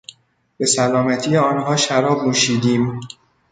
[0.57, 2.99] به سلامتی آنها شراب نوشیدیم.